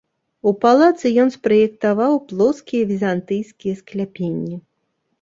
[0.51, 4.55] У палацы ён спраектаваў плоскія візантыйскія скляпенні.